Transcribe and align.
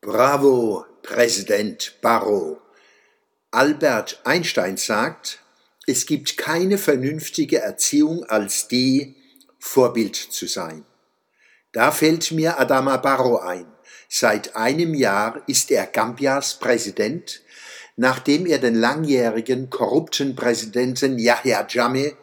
Bravo, 0.00 0.86
Präsident 1.02 1.96
Barrow. 2.00 2.58
Albert 3.50 4.20
Einstein 4.22 4.76
sagt, 4.76 5.40
es 5.88 6.06
gibt 6.06 6.36
keine 6.36 6.78
vernünftige 6.78 7.58
Erziehung 7.58 8.22
als 8.22 8.68
die, 8.68 9.16
Vorbild 9.58 10.14
zu 10.14 10.46
sein. 10.46 10.84
Da 11.72 11.90
fällt 11.90 12.30
mir 12.30 12.60
Adama 12.60 12.98
Barrow 12.98 13.42
ein. 13.42 13.66
Seit 14.08 14.54
einem 14.54 14.94
Jahr 14.94 15.42
ist 15.48 15.68
er 15.72 15.86
Gambias 15.86 16.60
Präsident, 16.60 17.42
nachdem 17.96 18.46
er 18.46 18.58
den 18.58 18.76
langjährigen 18.76 19.68
korrupten 19.68 20.36
Präsidenten 20.36 21.18
Yahya 21.18 21.66
Jammeh 21.68 22.14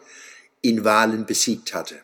in 0.62 0.82
Wahlen 0.82 1.26
besiegt 1.26 1.74
hatte. 1.74 1.96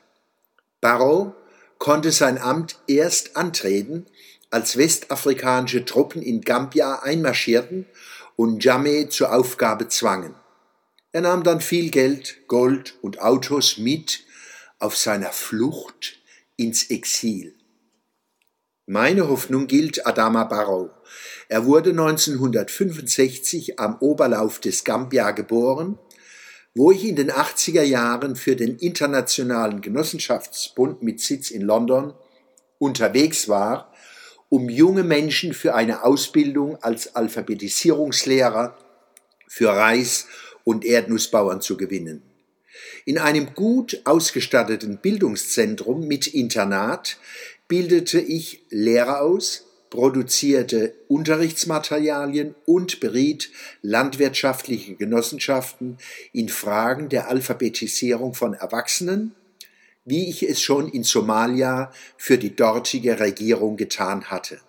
Barrow 0.82 1.32
konnte 1.78 2.12
sein 2.12 2.36
Amt 2.36 2.78
erst 2.86 3.36
antreten, 3.36 4.06
als 4.52 4.76
westafrikanische 4.76 5.84
Truppen 5.86 6.20
in 6.20 6.42
Gambia 6.42 7.00
einmarschierten 7.02 7.86
und 8.36 8.62
Jammeh 8.62 9.08
zur 9.08 9.34
Aufgabe 9.34 9.88
zwangen. 9.88 10.34
Er 11.10 11.22
nahm 11.22 11.42
dann 11.42 11.60
viel 11.60 11.90
Geld, 11.90 12.46
Gold 12.48 12.98
und 13.00 13.20
Autos 13.20 13.78
mit 13.78 14.24
auf 14.78 14.96
seiner 14.96 15.30
Flucht 15.30 16.18
ins 16.56 16.90
Exil. 16.90 17.54
Meine 18.86 19.28
Hoffnung 19.28 19.68
gilt 19.68 20.06
Adama 20.06 20.44
Barrow. 20.44 20.90
Er 21.48 21.64
wurde 21.64 21.90
1965 21.90 23.78
am 23.78 23.96
Oberlauf 24.00 24.60
des 24.60 24.84
Gambia 24.84 25.30
geboren, 25.30 25.98
wo 26.74 26.92
ich 26.92 27.04
in 27.04 27.16
den 27.16 27.30
80er 27.30 27.82
Jahren 27.82 28.36
für 28.36 28.56
den 28.56 28.76
Internationalen 28.76 29.80
Genossenschaftsbund 29.80 31.02
mit 31.02 31.20
Sitz 31.20 31.50
in 31.50 31.62
London 31.62 32.12
unterwegs 32.78 33.48
war 33.48 33.91
um 34.52 34.68
junge 34.68 35.02
Menschen 35.02 35.54
für 35.54 35.74
eine 35.74 36.04
Ausbildung 36.04 36.76
als 36.82 37.16
Alphabetisierungslehrer 37.16 38.76
für 39.48 39.70
Reis- 39.70 40.26
und 40.62 40.84
Erdnussbauern 40.84 41.62
zu 41.62 41.78
gewinnen. 41.78 42.20
In 43.06 43.16
einem 43.16 43.54
gut 43.54 44.02
ausgestatteten 44.04 44.98
Bildungszentrum 44.98 46.06
mit 46.06 46.26
Internat 46.26 47.16
bildete 47.66 48.20
ich 48.20 48.60
Lehrer 48.68 49.22
aus, 49.22 49.64
produzierte 49.88 50.96
Unterrichtsmaterialien 51.08 52.54
und 52.66 53.00
beriet 53.00 53.50
landwirtschaftliche 53.80 54.96
Genossenschaften 54.96 55.96
in 56.34 56.50
Fragen 56.50 57.08
der 57.08 57.28
Alphabetisierung 57.28 58.34
von 58.34 58.52
Erwachsenen 58.52 59.34
wie 60.04 60.28
ich 60.28 60.42
es 60.42 60.60
schon 60.60 60.88
in 60.88 61.04
Somalia 61.04 61.92
für 62.16 62.38
die 62.38 62.54
dortige 62.54 63.20
Regierung 63.20 63.76
getan 63.76 64.30
hatte. 64.30 64.60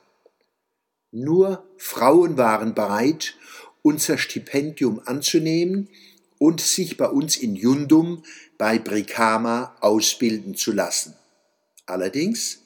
Nur 1.12 1.68
Frauen 1.78 2.38
waren 2.38 2.74
bereit, 2.74 3.36
unser 3.82 4.18
Stipendium 4.18 5.02
anzunehmen 5.06 5.90
und 6.40 6.62
sich 6.62 6.98
bei 6.98 7.08
uns 7.08 7.38
in 7.38 7.56
Jundum 7.56 8.24
bei 8.58 8.80
Brikama 8.80 9.76
ausbilden 9.80 10.56
zu 10.56 10.72
lassen. 10.72 11.16
Allerdings, 11.86 12.60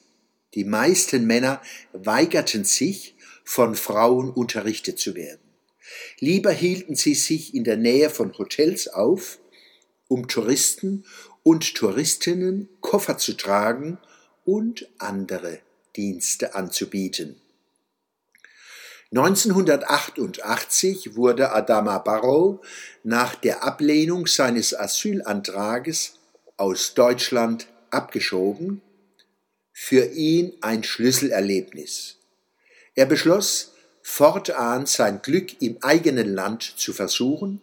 die 0.54 0.64
meisten 0.64 1.26
Männer 1.26 1.60
weigerten 1.92 2.64
sich, 2.64 3.14
von 3.44 3.74
Frauen 3.74 4.30
unterrichtet 4.30 4.98
zu 4.98 5.14
werden. 5.14 5.40
Lieber 6.20 6.52
hielten 6.52 6.94
sie 6.94 7.14
sich 7.14 7.54
in 7.54 7.64
der 7.64 7.78
Nähe 7.78 8.10
von 8.10 8.36
Hotels 8.36 8.88
auf, 8.88 9.38
um 10.06 10.28
Touristen 10.28 11.04
und 11.48 11.74
Touristinnen 11.76 12.68
Koffer 12.82 13.16
zu 13.16 13.32
tragen 13.32 13.96
und 14.44 14.86
andere 14.98 15.60
Dienste 15.96 16.54
anzubieten. 16.54 17.40
1988 19.12 21.16
wurde 21.16 21.52
Adama 21.52 22.00
Barrow 22.00 22.60
nach 23.02 23.34
der 23.34 23.62
Ablehnung 23.62 24.26
seines 24.26 24.78
Asylantrages 24.78 26.16
aus 26.58 26.92
Deutschland 26.92 27.66
abgeschoben, 27.88 28.82
für 29.72 30.04
ihn 30.04 30.52
ein 30.60 30.84
Schlüsselerlebnis. 30.84 32.18
Er 32.94 33.06
beschloss, 33.06 33.72
fortan 34.02 34.84
sein 34.84 35.22
Glück 35.22 35.62
im 35.62 35.78
eigenen 35.80 36.34
Land 36.34 36.74
zu 36.76 36.92
versuchen 36.92 37.62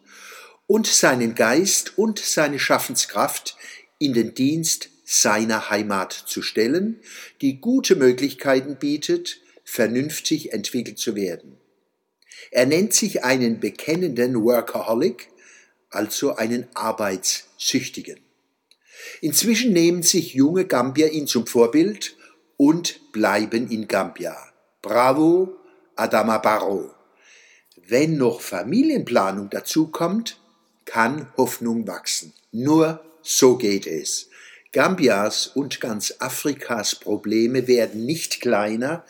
und 0.68 0.88
seinen 0.88 1.36
Geist 1.36 1.98
und 1.98 2.20
seine 2.20 2.59
Schaffenskraft 2.59 3.58
in 4.00 4.14
den 4.14 4.34
Dienst 4.34 4.90
seiner 5.06 5.70
Heimat 5.70 6.14
zu 6.14 6.42
stellen, 6.42 7.00
die 7.42 7.62
gute 7.62 7.96
Möglichkeiten 7.96 8.78
bietet, 8.78 9.40
vernünftig 9.64 10.52
entwickelt 10.52 10.98
zu 10.98 11.16
werden. 11.16 11.58
Er 12.52 12.66
nennt 12.66 12.94
sich 12.94 13.24
einen 13.24 13.59
bekennenden 13.59 14.44
Workaholic, 14.44 15.30
also 15.90 16.36
einen 16.36 16.68
Arbeitssüchtigen. 16.74 18.20
Inzwischen 19.22 19.74
nehmen 19.74 20.03
sich 20.03 20.34
junge 20.34 20.66
Gambier 20.66 21.12
ihn 21.12 21.28
zum 21.28 21.46
Vorbild 21.47 22.16
und 22.58 23.12
bleiben 23.12 23.70
in 23.70 23.88
Gambia. 23.88 24.36
Bravo, 24.82 25.56
Adama 25.96 26.38
Barrow. 26.40 26.92
Wenn 27.88 28.18
noch 28.18 28.42
Familienplanung 28.42 29.50
dazukommt, 29.50 30.40
kann 30.85 31.28
Hoffnung 31.35 31.88
wachsen. 31.88 32.34
Nur 32.51 33.03
so 33.22 33.57
geht 33.57 33.88
es. 33.88 34.29
Gambias 34.72 35.47
und 35.47 35.81
ganz 35.81 36.16
Afrikas 36.19 36.96
Probleme 36.96 37.68
werden 37.68 38.06
nicht 38.06 38.41
kleiner, 38.41 39.06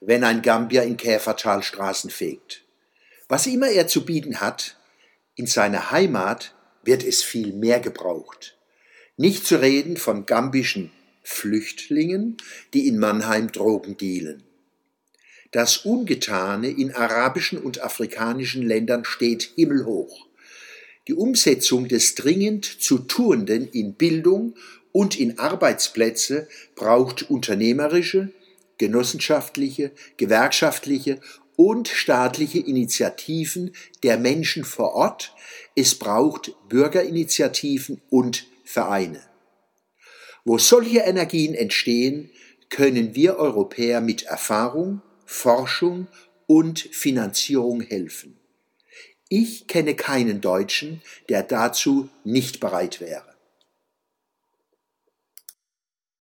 wenn 0.00 0.24
ein 0.24 0.42
Gambier 0.42 0.82
in 0.82 0.96
Käfertal 0.96 1.62
Straßen 1.62 2.10
fegt. 2.10 2.62
Was 3.28 3.46
immer 3.46 3.68
er 3.68 3.88
zu 3.88 4.04
bieten 4.04 4.40
hat, 4.40 4.76
in 5.34 5.46
seiner 5.46 5.90
Heimat 5.90 6.54
wird 6.84 7.02
es 7.02 7.22
viel 7.22 7.52
mehr 7.52 7.80
gebraucht. 7.80 8.56
Nicht 9.16 9.46
zu 9.46 9.60
reden 9.60 9.96
von 9.96 10.26
gambischen 10.26 10.92
Flüchtlingen, 11.22 12.36
die 12.72 12.86
in 12.86 12.98
Mannheim 12.98 13.50
Drogen 13.50 13.96
dealen. 13.96 14.44
Das 15.50 15.78
Ungetane 15.78 16.68
in 16.68 16.94
arabischen 16.94 17.58
und 17.58 17.80
afrikanischen 17.82 18.62
Ländern 18.62 19.04
steht 19.04 19.42
himmelhoch 19.56 20.26
die 21.08 21.14
Umsetzung 21.14 21.88
des 21.88 22.14
dringend 22.14 22.64
zu 22.64 22.98
Tuenden 22.98 23.68
in 23.68 23.94
Bildung 23.94 24.54
und 24.92 25.18
in 25.18 25.38
Arbeitsplätze 25.38 26.48
braucht 26.74 27.30
unternehmerische, 27.30 28.32
genossenschaftliche, 28.78 29.92
gewerkschaftliche 30.16 31.20
und 31.54 31.88
staatliche 31.88 32.58
Initiativen 32.58 33.72
der 34.02 34.18
Menschen 34.18 34.64
vor 34.64 34.94
Ort, 34.94 35.34
es 35.74 35.94
braucht 35.94 36.54
Bürgerinitiativen 36.68 38.00
und 38.10 38.46
Vereine. 38.64 39.22
Wo 40.44 40.58
solche 40.58 41.00
Energien 41.00 41.54
entstehen, 41.54 42.30
können 42.68 43.14
wir 43.14 43.36
Europäer 43.36 44.00
mit 44.00 44.24
Erfahrung, 44.24 45.02
Forschung 45.24 46.08
und 46.46 46.78
Finanzierung 46.78 47.80
helfen. 47.80 48.38
Ich 49.28 49.66
kenne 49.66 49.94
keinen 49.94 50.40
Deutschen, 50.40 51.02
der 51.28 51.42
dazu 51.42 52.08
nicht 52.24 52.60
bereit 52.60 53.00
wäre. 53.00 53.35